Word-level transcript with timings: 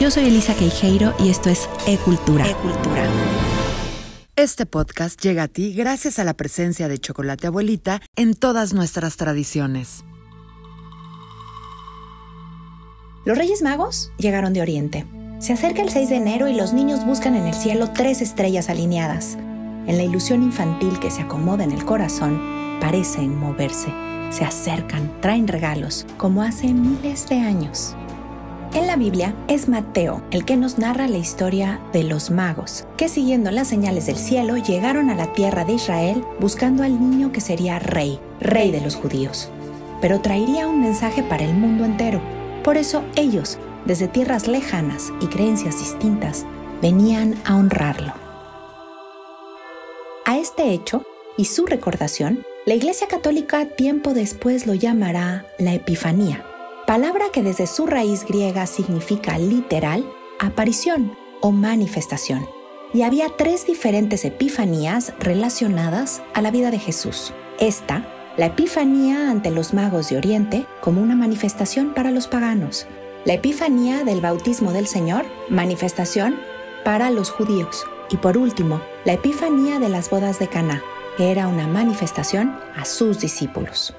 Yo 0.00 0.10
soy 0.10 0.26
Elisa 0.26 0.54
Queijeiro 0.54 1.14
y 1.20 1.30
esto 1.30 1.50
es 1.50 1.68
E-Cultura. 1.86 2.44
E-Cultura. 2.48 3.04
Este 4.34 4.66
podcast 4.66 5.20
llega 5.20 5.44
a 5.44 5.48
ti 5.48 5.72
gracias 5.72 6.18
a 6.18 6.24
la 6.24 6.34
presencia 6.34 6.88
de 6.88 6.98
Chocolate 6.98 7.46
Abuelita 7.46 8.02
en 8.16 8.34
todas 8.34 8.74
nuestras 8.74 9.16
tradiciones. 9.16 10.04
Los 13.24 13.38
Reyes 13.38 13.62
Magos 13.62 14.10
llegaron 14.18 14.52
de 14.52 14.62
Oriente. 14.62 15.06
Se 15.38 15.52
acerca 15.52 15.80
el 15.80 15.90
6 15.90 16.08
de 16.08 16.16
enero 16.16 16.48
y 16.48 16.54
los 16.54 16.72
niños 16.72 17.06
buscan 17.06 17.36
en 17.36 17.46
el 17.46 17.54
cielo 17.54 17.90
tres 17.94 18.20
estrellas 18.20 18.68
alineadas. 18.68 19.36
En 19.86 19.96
la 19.96 20.02
ilusión 20.02 20.42
infantil 20.42 20.98
que 20.98 21.12
se 21.12 21.22
acomoda 21.22 21.62
en 21.62 21.70
el 21.70 21.84
corazón, 21.84 22.40
parecen 22.80 23.38
moverse. 23.38 23.92
Se 24.30 24.44
acercan, 24.44 25.20
traen 25.20 25.46
regalos, 25.46 26.04
como 26.16 26.42
hace 26.42 26.66
miles 26.74 27.28
de 27.28 27.36
años. 27.36 27.94
En 28.74 28.88
la 28.88 28.96
Biblia 28.96 29.36
es 29.46 29.68
Mateo 29.68 30.20
el 30.32 30.44
que 30.44 30.56
nos 30.56 30.78
narra 30.78 31.06
la 31.06 31.18
historia 31.18 31.80
de 31.92 32.02
los 32.02 32.32
magos, 32.32 32.88
que 32.96 33.08
siguiendo 33.08 33.52
las 33.52 33.68
señales 33.68 34.06
del 34.06 34.16
cielo 34.16 34.56
llegaron 34.56 35.10
a 35.10 35.14
la 35.14 35.32
tierra 35.32 35.64
de 35.64 35.74
Israel 35.74 36.24
buscando 36.40 36.82
al 36.82 36.98
niño 36.98 37.30
que 37.30 37.40
sería 37.40 37.78
rey, 37.78 38.18
rey 38.40 38.72
de 38.72 38.80
los 38.80 38.96
judíos. 38.96 39.48
Pero 40.00 40.20
traería 40.20 40.66
un 40.66 40.80
mensaje 40.80 41.22
para 41.22 41.44
el 41.44 41.54
mundo 41.54 41.84
entero. 41.84 42.20
Por 42.64 42.76
eso 42.76 43.04
ellos, 43.14 43.58
desde 43.84 44.08
tierras 44.08 44.48
lejanas 44.48 45.12
y 45.20 45.28
creencias 45.28 45.78
distintas, 45.78 46.44
venían 46.82 47.36
a 47.44 47.54
honrarlo. 47.54 48.12
A 50.26 50.36
este 50.36 50.72
hecho 50.72 51.04
y 51.36 51.44
su 51.44 51.64
recordación, 51.66 52.44
la 52.66 52.74
Iglesia 52.74 53.06
Católica 53.06 53.66
tiempo 53.66 54.14
después 54.14 54.66
lo 54.66 54.74
llamará 54.74 55.46
la 55.60 55.74
Epifanía 55.74 56.44
palabra 56.86 57.26
que 57.32 57.42
desde 57.42 57.66
su 57.66 57.86
raíz 57.86 58.24
griega 58.26 58.66
significa 58.66 59.38
literal 59.38 60.04
aparición 60.38 61.16
o 61.40 61.50
manifestación. 61.50 62.46
Y 62.92 63.02
había 63.02 63.28
tres 63.30 63.66
diferentes 63.66 64.24
epifanías 64.24 65.14
relacionadas 65.18 66.22
a 66.34 66.42
la 66.42 66.50
vida 66.50 66.70
de 66.70 66.78
Jesús. 66.78 67.32
Esta, 67.58 68.06
la 68.36 68.46
epifanía 68.46 69.30
ante 69.30 69.50
los 69.50 69.74
magos 69.74 70.10
de 70.10 70.16
Oriente 70.16 70.66
como 70.80 71.00
una 71.00 71.16
manifestación 71.16 71.94
para 71.94 72.10
los 72.10 72.28
paganos. 72.28 72.86
La 73.24 73.34
epifanía 73.34 74.04
del 74.04 74.20
bautismo 74.20 74.72
del 74.72 74.86
Señor, 74.86 75.24
manifestación 75.48 76.36
para 76.84 77.10
los 77.10 77.30
judíos. 77.30 77.84
Y 78.10 78.18
por 78.18 78.36
último, 78.36 78.80
la 79.04 79.14
epifanía 79.14 79.78
de 79.78 79.88
las 79.88 80.10
bodas 80.10 80.38
de 80.38 80.48
Caná, 80.48 80.82
que 81.16 81.30
era 81.30 81.48
una 81.48 81.66
manifestación 81.66 82.54
a 82.76 82.84
sus 82.84 83.20
discípulos. 83.20 83.94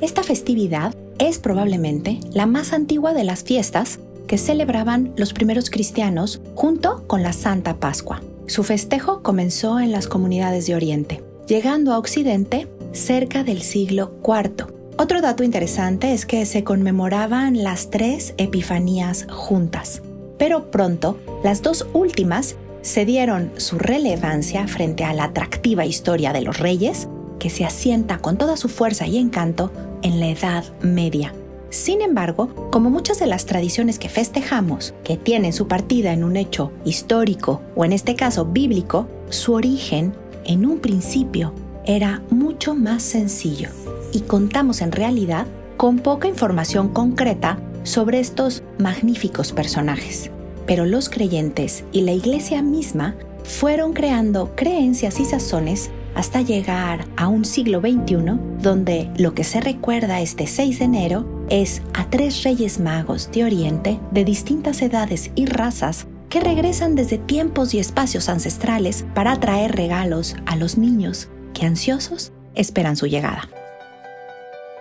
Esta 0.00 0.22
festividad 0.22 0.94
es 1.28 1.38
probablemente 1.38 2.18
la 2.32 2.46
más 2.46 2.72
antigua 2.72 3.14
de 3.14 3.22
las 3.22 3.44
fiestas 3.44 4.00
que 4.26 4.38
celebraban 4.38 5.12
los 5.16 5.32
primeros 5.32 5.70
cristianos 5.70 6.40
junto 6.54 7.04
con 7.06 7.22
la 7.22 7.32
Santa 7.32 7.76
Pascua. 7.76 8.22
Su 8.46 8.64
festejo 8.64 9.22
comenzó 9.22 9.78
en 9.78 9.92
las 9.92 10.08
comunidades 10.08 10.66
de 10.66 10.74
Oriente, 10.74 11.22
llegando 11.46 11.92
a 11.92 11.98
Occidente 11.98 12.66
cerca 12.92 13.44
del 13.44 13.62
siglo 13.62 14.12
IV. 14.24 14.66
Otro 14.96 15.20
dato 15.20 15.44
interesante 15.44 16.12
es 16.12 16.26
que 16.26 16.44
se 16.44 16.64
conmemoraban 16.64 17.62
las 17.62 17.90
tres 17.90 18.34
Epifanías 18.36 19.26
juntas, 19.30 20.02
pero 20.38 20.70
pronto 20.70 21.18
las 21.44 21.62
dos 21.62 21.86
últimas 21.92 22.56
cedieron 22.82 23.52
su 23.58 23.78
relevancia 23.78 24.66
frente 24.66 25.04
a 25.04 25.12
la 25.12 25.24
atractiva 25.24 25.86
historia 25.86 26.32
de 26.32 26.42
los 26.42 26.58
reyes, 26.58 27.08
que 27.42 27.50
se 27.50 27.64
asienta 27.64 28.18
con 28.18 28.38
toda 28.38 28.56
su 28.56 28.68
fuerza 28.68 29.08
y 29.08 29.18
encanto 29.18 29.72
en 30.02 30.20
la 30.20 30.28
Edad 30.28 30.62
Media. 30.80 31.34
Sin 31.70 32.00
embargo, 32.00 32.70
como 32.70 32.88
muchas 32.88 33.18
de 33.18 33.26
las 33.26 33.46
tradiciones 33.46 33.98
que 33.98 34.08
festejamos, 34.08 34.94
que 35.02 35.16
tienen 35.16 35.52
su 35.52 35.66
partida 35.66 36.12
en 36.12 36.22
un 36.22 36.36
hecho 36.36 36.70
histórico 36.84 37.60
o 37.74 37.84
en 37.84 37.92
este 37.92 38.14
caso 38.14 38.44
bíblico, 38.44 39.08
su 39.28 39.54
origen, 39.54 40.14
en 40.44 40.64
un 40.64 40.78
principio, 40.78 41.52
era 41.84 42.22
mucho 42.30 42.76
más 42.76 43.02
sencillo 43.02 43.70
y 44.12 44.20
contamos 44.20 44.80
en 44.80 44.92
realidad 44.92 45.48
con 45.76 45.98
poca 45.98 46.28
información 46.28 46.90
concreta 46.90 47.58
sobre 47.82 48.20
estos 48.20 48.62
magníficos 48.78 49.50
personajes. 49.50 50.30
Pero 50.64 50.86
los 50.86 51.08
creyentes 51.08 51.82
y 51.90 52.02
la 52.02 52.12
iglesia 52.12 52.62
misma 52.62 53.16
fueron 53.42 53.94
creando 53.94 54.54
creencias 54.54 55.18
y 55.18 55.24
sazones 55.24 55.90
hasta 56.14 56.42
llegar 56.42 57.06
a 57.16 57.28
un 57.28 57.44
siglo 57.44 57.80
XXI 57.80 58.38
donde 58.60 59.10
lo 59.16 59.34
que 59.34 59.44
se 59.44 59.60
recuerda 59.60 60.20
este 60.20 60.46
6 60.46 60.78
de 60.78 60.84
enero 60.84 61.46
es 61.48 61.82
a 61.94 62.08
tres 62.10 62.42
reyes 62.42 62.78
magos 62.80 63.30
de 63.32 63.44
Oriente 63.44 64.00
de 64.10 64.24
distintas 64.24 64.82
edades 64.82 65.30
y 65.34 65.46
razas 65.46 66.06
que 66.28 66.40
regresan 66.40 66.94
desde 66.94 67.18
tiempos 67.18 67.74
y 67.74 67.78
espacios 67.78 68.28
ancestrales 68.28 69.04
para 69.14 69.38
traer 69.38 69.76
regalos 69.76 70.36
a 70.46 70.56
los 70.56 70.78
niños 70.78 71.28
que 71.52 71.66
ansiosos 71.66 72.32
esperan 72.54 72.96
su 72.96 73.06
llegada. 73.06 73.48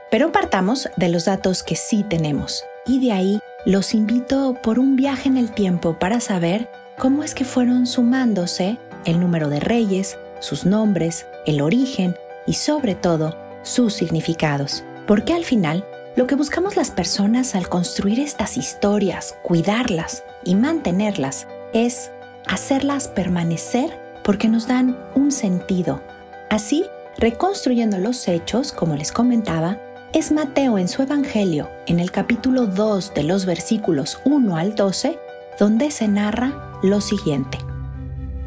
Pero 0.10 0.32
partamos 0.32 0.90
de 0.98 1.10
los 1.10 1.26
datos 1.26 1.64
que 1.64 1.76
sí 1.76 2.06
tenemos 2.10 2.64
y 2.86 3.00
de 3.06 3.12
ahí 3.12 3.40
los 3.66 3.94
invito 3.94 4.56
por 4.64 4.80
un 4.80 4.96
viaje 4.96 5.30
en 5.30 5.38
el 5.38 5.52
tiempo 5.52 6.00
para 6.00 6.20
saber 6.20 6.70
cómo 6.98 7.24
es 7.24 7.36
que 7.36 7.46
fueron 7.46 7.86
sumándose 7.86 8.78
el 9.06 9.20
número 9.20 9.50
de 9.50 9.60
reyes, 9.60 10.18
sus 10.42 10.66
nombres, 10.66 11.26
el 11.46 11.62
origen 11.62 12.16
y 12.46 12.54
sobre 12.54 12.96
todo 12.96 13.38
sus 13.64 13.94
significados. 13.94 14.84
Porque 15.08 15.34
al 15.34 15.46
final, 15.46 15.86
lo 16.16 16.28
que 16.28 16.36
buscamos 16.36 16.76
las 16.76 16.92
personas 16.92 17.56
al 17.56 17.70
construir 17.70 18.20
estas 18.20 18.58
historias, 18.58 19.38
cuidarlas 19.44 20.24
y 20.44 20.56
mantenerlas, 20.56 21.48
es 21.74 22.12
hacerlas 22.48 23.08
permanecer 23.08 23.98
porque 24.24 24.50
nos 24.50 24.68
dan 24.68 24.98
un 25.16 25.32
sentido. 25.32 26.02
Así, 26.50 26.86
reconstruyendo 27.18 27.98
los 27.98 28.28
hechos, 28.28 28.72
como 28.72 28.96
les 28.96 29.12
comentaba, 29.12 29.78
es 30.14 30.32
Mateo 30.32 30.78
en 30.78 30.90
su 30.90 31.02
Evangelio, 31.02 31.70
en 31.86 32.02
el 32.02 32.12
capítulo 32.12 32.66
2 32.68 33.14
de 33.14 33.24
los 33.24 33.46
versículos 33.46 34.20
1 34.26 34.58
al 34.58 34.76
12, 34.76 35.18
donde 35.58 35.92
se 35.92 36.10
narra 36.10 36.54
lo 36.84 37.00
siguiente. 37.00 37.58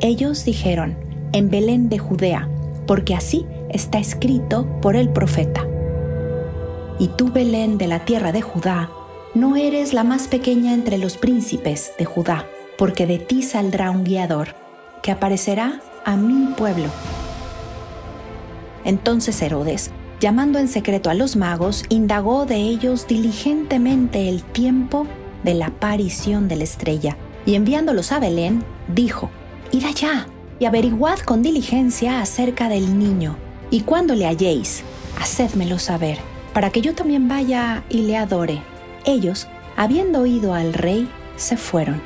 Ellos 0.00 0.44
dijeron, 0.44 0.98
en 1.32 1.48
Belén 1.48 1.88
de 1.88 1.98
Judea, 1.98 2.50
porque 2.86 3.14
así 3.14 3.46
está 3.70 3.98
escrito 3.98 4.66
por 4.82 4.94
el 4.94 5.08
profeta. 5.08 5.66
Y 6.98 7.08
tú, 7.08 7.32
Belén 7.32 7.78
de 7.78 7.86
la 7.86 8.04
tierra 8.04 8.30
de 8.30 8.42
Judá, 8.42 8.90
no 9.34 9.56
eres 9.56 9.94
la 9.94 10.04
más 10.04 10.28
pequeña 10.28 10.74
entre 10.74 10.98
los 10.98 11.16
príncipes 11.16 11.92
de 11.98 12.04
Judá, 12.04 12.44
porque 12.76 13.06
de 13.06 13.18
ti 13.18 13.42
saldrá 13.42 13.90
un 13.90 14.04
guiador, 14.04 14.54
que 15.02 15.12
aparecerá 15.12 15.80
a 16.04 16.16
mi 16.16 16.52
pueblo. 16.54 16.88
Entonces 18.84 19.40
Herodes, 19.40 19.90
llamando 20.20 20.58
en 20.58 20.68
secreto 20.68 21.08
a 21.08 21.14
los 21.14 21.36
magos, 21.36 21.84
indagó 21.88 22.44
de 22.44 22.56
ellos 22.56 23.06
diligentemente 23.06 24.28
el 24.28 24.42
tiempo 24.42 25.06
de 25.42 25.54
la 25.54 25.66
aparición 25.68 26.48
de 26.48 26.56
la 26.56 26.64
estrella, 26.64 27.16
y 27.46 27.54
enviándolos 27.54 28.12
a 28.12 28.20
Belén, 28.20 28.62
dijo, 28.88 29.30
Id 29.72 29.84
allá 29.84 30.26
y 30.58 30.64
averiguad 30.64 31.18
con 31.20 31.42
diligencia 31.42 32.20
acerca 32.20 32.68
del 32.68 32.98
niño, 32.98 33.36
y 33.70 33.82
cuando 33.82 34.14
le 34.14 34.26
halléis, 34.26 34.84
hacedmelo 35.20 35.78
saber, 35.78 36.18
para 36.52 36.70
que 36.70 36.80
yo 36.80 36.94
también 36.94 37.28
vaya 37.28 37.84
y 37.88 38.02
le 38.02 38.16
adore. 38.16 38.62
Ellos, 39.04 39.48
habiendo 39.76 40.20
oído 40.20 40.54
al 40.54 40.72
rey, 40.72 41.08
se 41.36 41.56
fueron. 41.56 42.00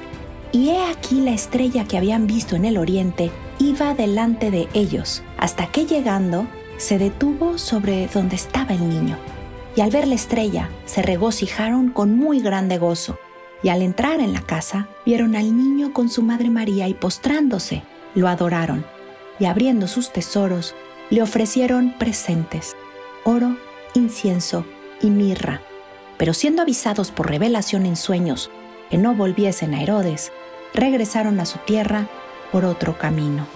Y 0.52 0.70
he 0.70 0.84
aquí 0.84 1.20
la 1.20 1.32
estrella 1.32 1.84
que 1.84 1.96
habían 1.96 2.26
visto 2.26 2.56
en 2.56 2.64
el 2.64 2.76
oriente 2.76 3.30
iba 3.58 3.94
delante 3.94 4.50
de 4.50 4.68
ellos, 4.72 5.22
hasta 5.36 5.66
que 5.66 5.86
llegando, 5.86 6.46
se 6.78 6.98
detuvo 6.98 7.58
sobre 7.58 8.08
donde 8.08 8.36
estaba 8.36 8.74
el 8.74 8.88
niño. 8.88 9.16
Y 9.76 9.82
al 9.82 9.90
ver 9.90 10.08
la 10.08 10.16
estrella, 10.16 10.68
se 10.86 11.02
regocijaron 11.02 11.90
con 11.90 12.16
muy 12.16 12.40
grande 12.40 12.78
gozo 12.78 13.18
y 13.62 13.68
al 13.68 13.82
entrar 13.82 14.20
en 14.20 14.32
la 14.32 14.40
casa 14.40 14.88
vieron 15.04 15.36
al 15.36 15.56
niño 15.56 15.92
con 15.92 16.08
su 16.08 16.22
madre 16.22 16.50
María 16.50 16.88
y 16.88 16.94
postrándose, 16.94 17.82
lo 18.14 18.28
adoraron 18.28 18.84
y 19.38 19.46
abriendo 19.46 19.88
sus 19.88 20.12
tesoros 20.12 20.74
le 21.10 21.22
ofrecieron 21.22 21.94
presentes, 21.98 22.76
oro, 23.24 23.56
incienso 23.94 24.64
y 25.00 25.10
mirra. 25.10 25.60
Pero 26.18 26.34
siendo 26.34 26.62
avisados 26.62 27.10
por 27.10 27.28
revelación 27.28 27.86
en 27.86 27.96
sueños 27.96 28.50
que 28.90 28.98
no 28.98 29.14
volviesen 29.14 29.74
a 29.74 29.82
Herodes, 29.82 30.32
regresaron 30.74 31.40
a 31.40 31.46
su 31.46 31.58
tierra 31.58 32.08
por 32.52 32.64
otro 32.64 32.98
camino. 32.98 33.46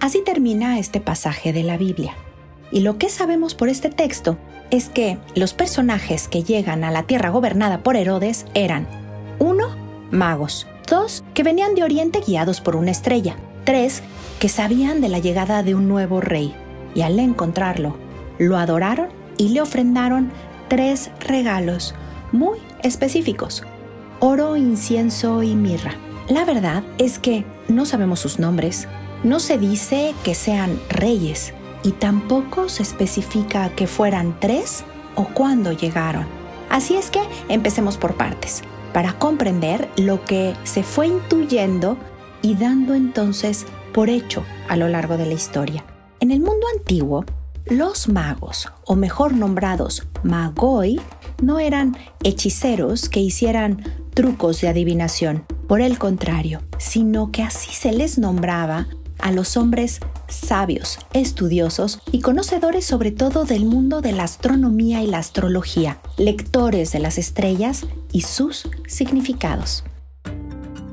Así 0.00 0.22
termina 0.24 0.78
este 0.78 1.00
pasaje 1.00 1.52
de 1.52 1.64
la 1.64 1.76
Biblia. 1.76 2.14
Y 2.70 2.80
lo 2.80 2.98
que 2.98 3.08
sabemos 3.08 3.54
por 3.54 3.68
este 3.68 3.90
texto 3.90 4.36
es 4.70 4.88
que 4.88 5.18
los 5.34 5.54
personajes 5.54 6.28
que 6.28 6.42
llegan 6.42 6.84
a 6.84 6.90
la 6.90 7.04
tierra 7.04 7.30
gobernada 7.30 7.82
por 7.82 7.96
Herodes 7.96 8.46
eran 8.54 8.86
1. 9.38 9.68
Magos, 10.10 10.66
2. 10.90 11.24
que 11.34 11.42
venían 11.42 11.74
de 11.74 11.84
Oriente 11.84 12.20
guiados 12.26 12.60
por 12.60 12.76
una 12.76 12.90
estrella, 12.90 13.36
3. 13.64 14.02
que 14.38 14.48
sabían 14.48 15.00
de 15.00 15.08
la 15.08 15.18
llegada 15.18 15.62
de 15.62 15.74
un 15.74 15.88
nuevo 15.88 16.20
rey, 16.20 16.54
y 16.94 17.02
al 17.02 17.18
encontrarlo, 17.18 17.96
lo 18.38 18.56
adoraron 18.56 19.08
y 19.36 19.50
le 19.50 19.60
ofrendaron 19.60 20.30
tres 20.68 21.10
regalos 21.20 21.94
muy 22.32 22.58
específicos, 22.82 23.64
oro, 24.20 24.56
incienso 24.56 25.42
y 25.42 25.54
mirra. 25.54 25.94
La 26.28 26.44
verdad 26.44 26.82
es 26.98 27.18
que 27.18 27.44
no 27.68 27.86
sabemos 27.86 28.20
sus 28.20 28.38
nombres, 28.38 28.86
no 29.24 29.40
se 29.40 29.58
dice 29.58 30.14
que 30.24 30.34
sean 30.34 30.78
reyes 30.90 31.54
y 31.82 31.92
tampoco 31.92 32.68
se 32.68 32.82
especifica 32.82 33.70
que 33.70 33.86
fueran 33.86 34.38
tres 34.40 34.84
o 35.14 35.24
cuándo 35.24 35.72
llegaron. 35.72 36.26
Así 36.70 36.96
es 36.96 37.10
que 37.10 37.20
empecemos 37.48 37.96
por 37.96 38.16
partes, 38.16 38.62
para 38.92 39.18
comprender 39.18 39.88
lo 39.96 40.24
que 40.24 40.54
se 40.64 40.82
fue 40.82 41.06
intuyendo 41.06 41.96
y 42.42 42.54
dando 42.54 42.94
entonces 42.94 43.66
por 43.92 44.10
hecho 44.10 44.44
a 44.68 44.76
lo 44.76 44.88
largo 44.88 45.16
de 45.16 45.26
la 45.26 45.34
historia. 45.34 45.84
En 46.20 46.30
el 46.30 46.40
mundo 46.40 46.66
antiguo, 46.76 47.24
los 47.66 48.08
magos, 48.08 48.72
o 48.84 48.96
mejor 48.96 49.34
nombrados 49.34 50.06
magoi, 50.22 51.00
no 51.42 51.58
eran 51.58 51.96
hechiceros 52.22 53.08
que 53.08 53.20
hicieran 53.20 53.82
trucos 54.14 54.60
de 54.60 54.68
adivinación. 54.68 55.44
Por 55.68 55.80
el 55.80 55.98
contrario, 55.98 56.62
sino 56.78 57.30
que 57.30 57.42
así 57.42 57.72
se 57.72 57.92
les 57.92 58.18
nombraba 58.18 58.88
a 59.18 59.32
los 59.32 59.56
hombres 59.56 60.00
sabios, 60.28 60.98
estudiosos 61.12 62.00
y 62.12 62.20
conocedores 62.20 62.84
sobre 62.84 63.10
todo 63.10 63.44
del 63.44 63.64
mundo 63.64 64.00
de 64.00 64.12
la 64.12 64.24
astronomía 64.24 65.02
y 65.02 65.06
la 65.06 65.18
astrología, 65.18 65.98
lectores 66.16 66.92
de 66.92 66.98
las 67.00 67.18
estrellas 67.18 67.86
y 68.12 68.22
sus 68.22 68.68
significados. 68.86 69.84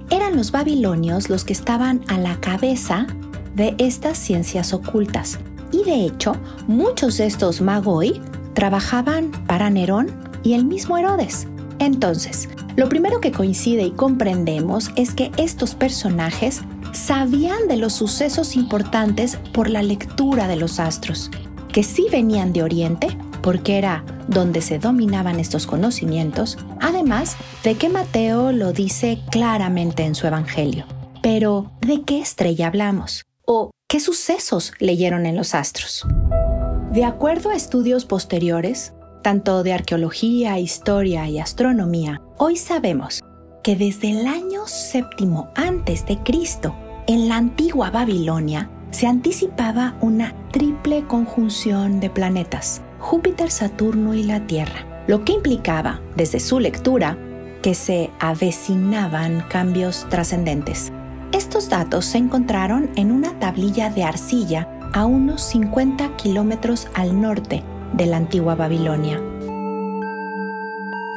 Eran 0.09 0.35
los 0.35 0.51
babilonios 0.51 1.29
los 1.29 1.43
que 1.43 1.53
estaban 1.53 2.01
a 2.07 2.17
la 2.17 2.39
cabeza 2.39 3.07
de 3.55 3.75
estas 3.77 4.17
ciencias 4.17 4.73
ocultas, 4.73 5.39
y 5.71 5.83
de 5.83 6.05
hecho 6.05 6.35
muchos 6.67 7.17
de 7.17 7.25
estos 7.25 7.61
magoi 7.61 8.21
trabajaban 8.53 9.31
para 9.47 9.69
Nerón 9.69 10.07
y 10.43 10.53
el 10.53 10.65
mismo 10.65 10.97
Herodes. 10.97 11.47
Entonces, 11.79 12.49
lo 12.75 12.89
primero 12.89 13.21
que 13.21 13.31
coincide 13.31 13.83
y 13.83 13.91
comprendemos 13.91 14.91
es 14.95 15.13
que 15.13 15.31
estos 15.37 15.75
personajes 15.75 16.61
sabían 16.93 17.67
de 17.67 17.77
los 17.77 17.93
sucesos 17.93 18.55
importantes 18.55 19.37
por 19.53 19.69
la 19.69 19.83
lectura 19.83 20.47
de 20.47 20.55
los 20.55 20.79
astros, 20.79 21.29
que 21.71 21.83
sí 21.83 22.07
venían 22.11 22.53
de 22.53 22.63
Oriente, 22.63 23.07
porque 23.41 23.77
era 23.77 24.03
donde 24.27 24.61
se 24.61 24.79
dominaban 24.79 25.39
estos 25.39 25.67
conocimientos, 25.67 26.57
además 26.81 27.35
de 27.63 27.75
que 27.75 27.89
Mateo 27.89 28.51
lo 28.51 28.73
dice 28.73 29.19
claramente 29.29 30.03
en 30.03 30.15
su 30.15 30.25
Evangelio. 30.25 30.85
Pero, 31.21 31.71
¿de 31.81 32.03
qué 32.03 32.19
estrella 32.19 32.67
hablamos? 32.67 33.25
¿O 33.45 33.71
qué 33.87 33.99
sucesos 33.99 34.73
leyeron 34.79 35.25
en 35.25 35.35
los 35.35 35.53
astros? 35.53 36.07
De 36.91 37.03
acuerdo 37.03 37.49
a 37.49 37.55
estudios 37.55 38.05
posteriores, 38.05 38.93
tanto 39.25 39.63
de 39.63 39.73
arqueología, 39.73 40.59
historia 40.59 41.27
y 41.27 41.39
astronomía, 41.39 42.21
hoy 42.37 42.57
sabemos 42.57 43.23
que 43.63 43.75
desde 43.75 44.11
el 44.11 44.27
año 44.27 44.67
séptimo 44.67 45.49
antes 45.55 46.05
de 46.05 46.19
Cristo 46.19 46.75
en 47.07 47.27
la 47.27 47.37
antigua 47.37 47.89
Babilonia 47.89 48.69
se 48.91 49.07
anticipaba 49.07 49.97
una 49.99 50.35
triple 50.51 51.07
conjunción 51.07 51.99
de 51.99 52.11
planetas, 52.11 52.83
Júpiter, 52.99 53.49
Saturno 53.49 54.13
y 54.13 54.21
la 54.21 54.45
Tierra, 54.45 54.85
lo 55.07 55.25
que 55.25 55.33
implicaba, 55.33 56.01
desde 56.15 56.39
su 56.39 56.59
lectura, 56.59 57.17
que 57.63 57.73
se 57.73 58.11
avecinaban 58.19 59.41
cambios 59.49 60.05
trascendentes. 60.11 60.91
Estos 61.31 61.67
datos 61.67 62.05
se 62.05 62.19
encontraron 62.19 62.91
en 62.95 63.11
una 63.11 63.39
tablilla 63.39 63.89
de 63.89 64.03
arcilla 64.03 64.69
a 64.93 65.07
unos 65.07 65.41
50 65.41 66.15
kilómetros 66.15 66.87
al 66.93 67.19
norte 67.19 67.63
de 67.93 68.05
la 68.05 68.17
antigua 68.17 68.55
Babilonia. 68.55 69.21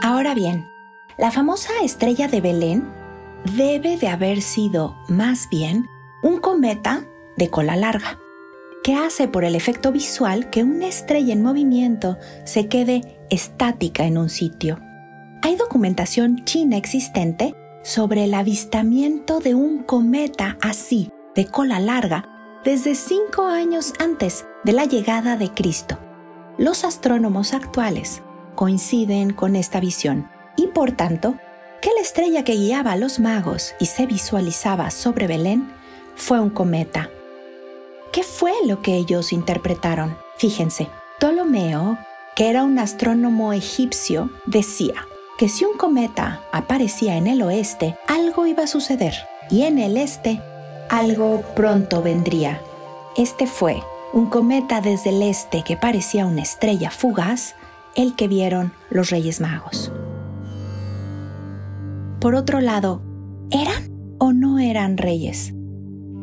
Ahora 0.03 0.35
bien, 0.35 0.69
la 1.17 1.31
famosa 1.31 1.73
estrella 1.82 2.29
de 2.29 2.41
Belén 2.41 2.88
debe 3.56 3.97
de 3.97 4.09
haber 4.09 4.43
sido 4.43 4.97
más 5.09 5.49
bien 5.50 5.87
un 6.23 6.38
cometa 6.38 7.05
de 7.37 7.50
cola 7.50 7.76
larga, 7.76 8.19
que 8.82 8.94
hace 8.94 9.29
por 9.29 9.44
el 9.44 9.55
efecto 9.55 9.93
visual 9.93 10.50
que 10.50 10.62
una 10.62 10.87
estrella 10.87 11.32
en 11.32 11.43
movimiento 11.43 12.19
se 12.44 12.69
quede 12.69 13.19
estática 13.31 14.05
en 14.05 14.19
un 14.19 14.29
sitio. 14.29 14.79
Hay 15.43 15.56
documentación 15.56 16.44
china 16.44 16.76
existente 16.76 17.55
sobre 17.82 18.25
el 18.25 18.35
avistamiento 18.35 19.41
de 19.41 19.55
un 19.55 19.82
cometa 19.82 20.59
así, 20.61 21.11
de 21.35 21.47
cola 21.47 21.81
larga, 21.81 22.25
desde 22.64 22.94
cinco 22.94 23.47
años 23.47 23.93
antes 24.00 24.47
de 24.64 24.73
la 24.73 24.85
llegada 24.85 25.37
de 25.37 25.50
Cristo. 25.50 25.99
Los 26.59 26.83
astrónomos 26.83 27.55
actuales 27.55 28.21
coinciden 28.57 29.33
con 29.33 29.55
esta 29.55 29.79
visión 29.79 30.29
y 30.57 30.67
por 30.67 30.91
tanto 30.91 31.37
que 31.81 31.91
la 31.95 32.01
estrella 32.01 32.43
que 32.43 32.55
guiaba 32.55 32.93
a 32.93 32.97
los 32.97 33.21
magos 33.21 33.75
y 33.79 33.87
se 33.87 34.07
visualizaba 34.07 34.91
sobre 34.91 35.29
Belén 35.29 35.71
fue 36.17 36.41
un 36.41 36.51
cometa. 36.51 37.11
¿Qué 38.11 38.25
fue 38.25 38.51
lo 38.67 38.83
que 38.83 38.97
ellos 38.97 39.33
interpretaron? 39.33 40.19
Fíjense, 40.37 40.89
Ptolomeo, 41.21 41.97
que 42.35 42.51
era 42.51 42.65
un 42.65 42.81
astrónomo 42.81 43.53
egipcio, 43.53 44.29
decía 44.45 45.07
que 45.39 45.49
si 45.49 45.65
un 45.65 45.79
cometa 45.79 46.43
aparecía 46.51 47.17
en 47.17 47.29
el 47.29 47.41
oeste, 47.43 47.97
algo 48.09 48.47
iba 48.47 48.65
a 48.65 48.67
suceder, 48.67 49.15
y 49.49 49.63
en 49.63 49.79
el 49.79 49.97
este, 49.97 50.43
algo 50.91 51.43
pronto 51.55 52.03
vendría. 52.03 52.61
Este 53.17 53.47
fue 53.47 53.81
un 54.13 54.27
cometa 54.27 54.81
desde 54.81 55.11
el 55.11 55.23
este 55.23 55.63
que 55.63 55.77
parecía 55.77 56.27
una 56.27 56.43
estrella 56.43 56.91
fugaz, 56.91 57.55
el 57.95 58.15
que 58.15 58.29
vieron 58.29 58.73
los 58.91 59.11
Reyes 59.11 59.41
Magos. 59.41 59.93
Por 62.21 62.35
otro 62.35 62.61
lado, 62.61 63.03
¿eran 63.50 64.17
o 64.19 64.33
no 64.33 64.59
eran 64.59 64.97
reyes? 64.97 65.53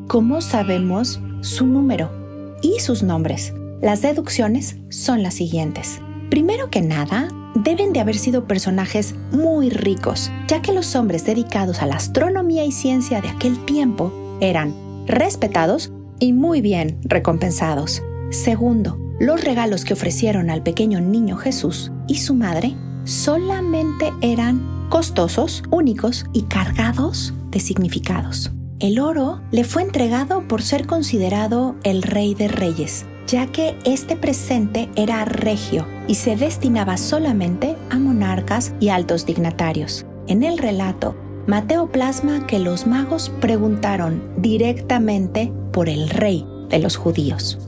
¿Cómo 0.07 0.41
sabemos 0.41 1.21
su 1.41 1.65
número 1.65 2.57
y 2.61 2.79
sus 2.79 3.03
nombres? 3.03 3.53
Las 3.81 4.01
deducciones 4.01 4.77
son 4.89 5.23
las 5.23 5.35
siguientes. 5.35 6.01
Primero 6.29 6.69
que 6.69 6.81
nada, 6.81 7.27
deben 7.55 7.93
de 7.93 7.99
haber 7.99 8.17
sido 8.17 8.45
personajes 8.45 9.15
muy 9.31 9.69
ricos, 9.69 10.31
ya 10.47 10.61
que 10.61 10.73
los 10.73 10.95
hombres 10.95 11.25
dedicados 11.25 11.81
a 11.81 11.85
la 11.85 11.95
astronomía 11.95 12.65
y 12.65 12.71
ciencia 12.71 13.21
de 13.21 13.29
aquel 13.29 13.63
tiempo 13.65 14.11
eran 14.41 14.73
respetados 15.07 15.91
y 16.19 16.33
muy 16.33 16.61
bien 16.61 16.99
recompensados. 17.03 18.01
Segundo, 18.31 18.97
los 19.19 19.43
regalos 19.43 19.85
que 19.85 19.93
ofrecieron 19.93 20.49
al 20.49 20.63
pequeño 20.63 20.99
niño 20.99 21.37
Jesús 21.37 21.91
y 22.07 22.15
su 22.17 22.35
madre 22.35 22.75
solamente 23.05 24.11
eran 24.21 24.87
costosos, 24.89 25.63
únicos 25.71 26.25
y 26.33 26.43
cargados 26.43 27.33
de 27.49 27.59
significados. 27.59 28.51
El 28.79 28.99
oro 28.99 29.41
le 29.51 29.63
fue 29.63 29.83
entregado 29.83 30.47
por 30.47 30.61
ser 30.61 30.85
considerado 30.85 31.75
el 31.83 32.03
rey 32.03 32.35
de 32.35 32.49
reyes, 32.49 33.05
ya 33.25 33.47
que 33.47 33.77
este 33.85 34.15
presente 34.17 34.89
era 34.95 35.23
regio 35.23 35.87
y 36.07 36.15
se 36.15 36.35
destinaba 36.35 36.97
solamente 36.97 37.75
a 37.89 37.97
monarcas 37.97 38.73
y 38.79 38.89
altos 38.89 39.25
dignatarios. 39.25 40.05
En 40.27 40.43
el 40.43 40.57
relato, 40.57 41.15
Mateo 41.47 41.91
plasma 41.91 42.47
que 42.47 42.59
los 42.59 42.87
magos 42.87 43.31
preguntaron 43.39 44.23
directamente 44.37 45.53
por 45.75 45.89
el 45.89 46.09
rey 46.09 46.47
de 46.69 46.79
los 46.79 46.95
judíos. 46.95 47.59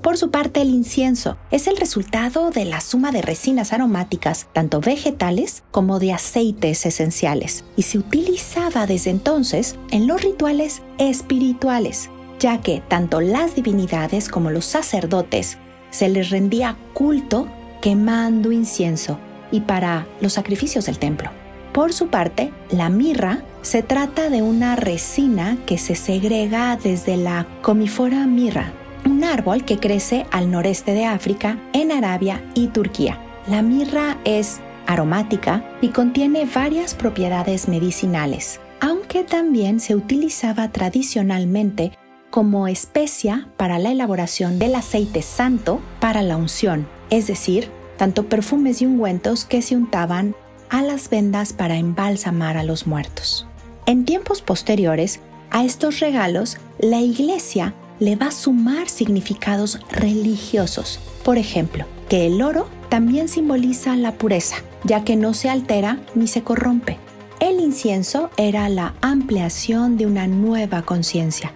Por 0.00 0.16
su 0.16 0.30
parte, 0.30 0.62
el 0.62 0.70
incienso 0.70 1.36
es 1.50 1.66
el 1.66 1.76
resultado 1.76 2.50
de 2.50 2.64
la 2.64 2.80
suma 2.80 3.12
de 3.12 3.20
resinas 3.20 3.74
aromáticas, 3.74 4.48
tanto 4.54 4.80
vegetales 4.80 5.62
como 5.70 5.98
de 5.98 6.14
aceites 6.14 6.86
esenciales, 6.86 7.66
y 7.76 7.82
se 7.82 7.98
utilizaba 7.98 8.86
desde 8.86 9.10
entonces 9.10 9.76
en 9.90 10.06
los 10.06 10.22
rituales 10.22 10.80
espirituales, 10.96 12.08
ya 12.40 12.62
que 12.62 12.82
tanto 12.88 13.20
las 13.20 13.54
divinidades 13.54 14.30
como 14.30 14.50
los 14.50 14.64
sacerdotes 14.64 15.58
se 15.90 16.08
les 16.08 16.30
rendía 16.30 16.78
culto 16.94 17.46
quemando 17.82 18.52
incienso 18.52 19.18
y 19.52 19.60
para 19.60 20.06
los 20.22 20.32
sacrificios 20.32 20.86
del 20.86 20.98
templo. 20.98 21.28
Por 21.74 21.92
su 21.92 22.08
parte, 22.08 22.54
la 22.70 22.88
mirra 22.88 23.44
se 23.64 23.82
trata 23.82 24.28
de 24.28 24.42
una 24.42 24.76
resina 24.76 25.56
que 25.64 25.78
se 25.78 25.94
segrega 25.94 26.76
desde 26.76 27.16
la 27.16 27.46
comifora 27.62 28.26
mirra, 28.26 28.74
un 29.06 29.24
árbol 29.24 29.64
que 29.64 29.78
crece 29.78 30.26
al 30.30 30.50
noreste 30.50 30.92
de 30.92 31.06
África, 31.06 31.58
en 31.72 31.90
Arabia 31.90 32.44
y 32.54 32.66
Turquía. 32.68 33.18
La 33.48 33.62
mirra 33.62 34.18
es 34.24 34.60
aromática 34.86 35.64
y 35.80 35.88
contiene 35.88 36.44
varias 36.44 36.94
propiedades 36.94 37.66
medicinales, 37.66 38.60
aunque 38.80 39.24
también 39.24 39.80
se 39.80 39.96
utilizaba 39.96 40.70
tradicionalmente 40.70 41.92
como 42.28 42.68
especia 42.68 43.48
para 43.56 43.78
la 43.78 43.92
elaboración 43.92 44.58
del 44.58 44.74
aceite 44.74 45.22
santo 45.22 45.80
para 46.00 46.20
la 46.20 46.36
unción, 46.36 46.86
es 47.08 47.28
decir, 47.28 47.70
tanto 47.96 48.28
perfumes 48.28 48.82
y 48.82 48.86
ungüentos 48.86 49.46
que 49.46 49.62
se 49.62 49.74
untaban 49.74 50.36
a 50.68 50.82
las 50.82 51.08
vendas 51.08 51.54
para 51.54 51.76
embalsamar 51.76 52.58
a 52.58 52.62
los 52.62 52.86
muertos. 52.86 53.46
En 53.86 54.06
tiempos 54.06 54.40
posteriores 54.40 55.20
a 55.50 55.64
estos 55.64 56.00
regalos, 56.00 56.56
la 56.78 57.00
iglesia 57.00 57.74
le 58.00 58.16
va 58.16 58.26
a 58.26 58.32
sumar 58.32 58.88
significados 58.88 59.78
religiosos. 59.90 61.00
Por 61.22 61.38
ejemplo, 61.38 61.84
que 62.08 62.26
el 62.26 62.40
oro 62.42 62.66
también 62.88 63.28
simboliza 63.28 63.94
la 63.96 64.12
pureza, 64.12 64.56
ya 64.84 65.04
que 65.04 65.16
no 65.16 65.34
se 65.34 65.50
altera 65.50 65.98
ni 66.14 66.28
se 66.28 66.42
corrompe. 66.42 66.98
El 67.40 67.60
incienso 67.60 68.30
era 68.36 68.68
la 68.68 68.94
ampliación 69.02 69.98
de 69.98 70.06
una 70.06 70.26
nueva 70.26 70.82
conciencia, 70.82 71.52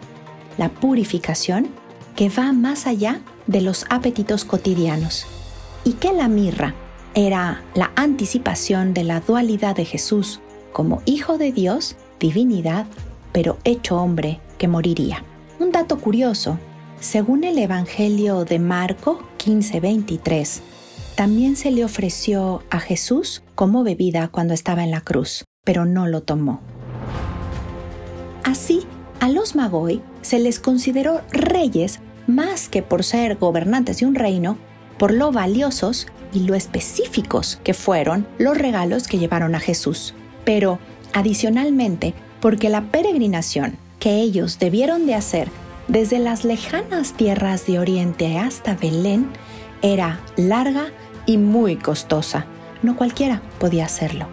la 0.59 0.69
purificación 0.69 1.69
que 2.15 2.29
va 2.29 2.53
más 2.53 2.87
allá 2.87 3.21
de 3.47 3.63
los 3.63 3.87
apetitos 3.89 4.45
cotidianos, 4.45 5.27
y 5.85 5.93
que 5.93 6.13
la 6.13 6.29
mirra 6.29 6.75
era 7.15 7.63
la 7.75 7.91
anticipación 7.97 8.93
de 8.93 9.05
la 9.05 9.21
dualidad 9.21 9.77
de 9.77 9.87
Jesús 9.87 10.41
como 10.73 11.01
Hijo 11.07 11.39
de 11.39 11.53
Dios, 11.53 11.97
divinidad, 12.19 12.87
pero 13.33 13.59
hecho 13.65 13.97
hombre 13.97 14.41
que 14.59 14.69
moriría. 14.69 15.25
Un 15.59 15.73
dato 15.73 15.99
curioso, 15.99 16.59
según 17.01 17.45
el 17.45 17.59
Evangelio 17.59 18.45
de 18.45 18.59
Marco 18.59 19.23
15:23, 19.39 20.63
también 21.15 21.57
se 21.57 21.71
le 21.71 21.85
ofreció 21.85 22.63
a 22.71 22.81
Jesús 22.81 23.43
como 23.55 23.83
bebida 23.83 24.29
cuando 24.29 24.55
estaba 24.55 24.85
en 24.85 24.91
la 24.91 25.01
cruz, 25.01 25.45
pero 25.65 25.85
no 25.85 26.07
lo 26.07 26.23
tomó. 26.23 26.61
Así, 28.45 28.87
a 29.21 29.29
los 29.29 29.57
Magoi 29.57 30.01
se 30.23 30.39
les 30.39 30.61
consideró 30.61 31.23
reyes 31.33 32.01
más 32.29 32.69
que 32.69 32.83
por 32.83 33.03
ser 33.03 33.37
gobernantes 33.37 33.99
de 33.99 34.07
un 34.07 34.15
reino, 34.15 34.59
por 34.99 35.13
lo 35.13 35.33
valiosos 35.33 36.07
y 36.33 36.41
lo 36.41 36.55
específicos 36.55 37.59
que 37.65 37.75
fueron 37.75 38.27
los 38.39 38.57
regalos 38.57 39.09
que 39.09 39.19
llevaron 39.19 39.55
a 39.55 39.61
Jesús. 39.61 40.15
Pero, 40.45 40.79
adicionalmente, 41.13 42.15
porque 42.41 42.69
la 42.69 42.83
peregrinación 42.83 43.77
que 43.99 44.17
ellos 44.17 44.59
debieron 44.59 45.07
de 45.07 45.15
hacer 45.15 45.49
desde 45.89 46.19
las 46.19 46.45
lejanas 46.45 47.15
tierras 47.15 47.67
de 47.67 47.79
Oriente 47.79 48.39
hasta 48.39 48.75
Belén 48.75 49.31
era 49.83 50.21
larga 50.37 50.89
y 51.27 51.39
muy 51.39 51.77
costosa. 51.77 52.47
No 52.83 52.97
cualquiera 52.97 53.43
podía 53.59 53.87
hacerlo. 53.87 54.29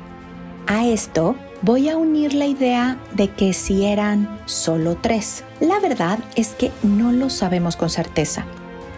A 0.68 0.86
esto 0.86 1.36
voy 1.62 1.90
a 1.90 1.98
unir 1.98 2.34
la 2.34 2.46
idea 2.46 2.98
de 3.14 3.30
que 3.30 3.54
si 3.54 3.86
eran 3.86 4.40
solo 4.46 4.98
tres. 5.00 5.44
La 5.60 5.80
verdad 5.80 6.20
es 6.36 6.50
que 6.50 6.72
no 6.84 7.12
lo 7.12 7.30
sabemos 7.30 7.76
con 7.76 7.90
certeza. 7.90 8.46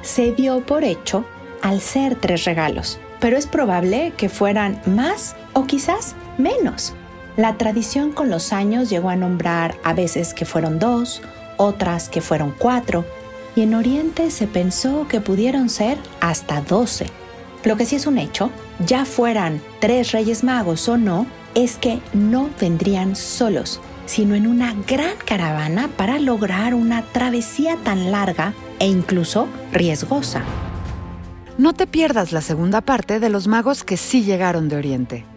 Se 0.01 0.31
dio 0.31 0.65
por 0.65 0.83
hecho 0.83 1.25
al 1.61 1.81
ser 1.81 2.15
tres 2.15 2.45
regalos, 2.45 2.99
pero 3.19 3.37
es 3.37 3.47
probable 3.47 4.13
que 4.17 4.29
fueran 4.29 4.81
más 4.85 5.35
o 5.53 5.65
quizás 5.65 6.15
menos. 6.37 6.93
La 7.37 7.55
tradición 7.55 8.13
con 8.13 8.31
los 8.31 8.51
años 8.51 8.89
llegó 8.89 9.09
a 9.09 9.15
nombrar 9.15 9.75
a 9.83 9.93
veces 9.93 10.33
que 10.33 10.43
fueron 10.43 10.79
dos, 10.79 11.21
otras 11.57 12.09
que 12.09 12.19
fueron 12.19 12.51
cuatro, 12.57 13.05
y 13.55 13.61
en 13.61 13.75
Oriente 13.75 14.31
se 14.31 14.47
pensó 14.47 15.07
que 15.07 15.21
pudieron 15.21 15.69
ser 15.69 15.99
hasta 16.19 16.61
doce. 16.61 17.05
Lo 17.63 17.77
que 17.77 17.85
sí 17.85 17.95
es 17.95 18.07
un 18.07 18.17
hecho, 18.17 18.49
ya 18.83 19.05
fueran 19.05 19.61
tres 19.79 20.13
reyes 20.13 20.43
magos 20.43 20.89
o 20.89 20.97
no, 20.97 21.27
es 21.53 21.77
que 21.77 21.99
no 22.11 22.49
vendrían 22.59 23.15
solos, 23.15 23.81
sino 24.07 24.33
en 24.33 24.47
una 24.47 24.73
gran 24.87 25.15
caravana 25.23 25.89
para 25.95 26.17
lograr 26.17 26.73
una 26.73 27.03
travesía 27.03 27.77
tan 27.83 28.11
larga 28.11 28.53
e 28.79 28.87
incluso 28.87 29.47
riesgosa. 29.71 30.41
No 31.59 31.73
te 31.73 31.85
pierdas 31.85 32.31
la 32.31 32.41
segunda 32.41 32.81
parte 32.81 33.19
de 33.19 33.29
los 33.29 33.47
magos 33.47 33.83
que 33.83 33.97
sí 33.97 34.23
llegaron 34.23 34.69
de 34.69 34.77
Oriente. 34.77 35.36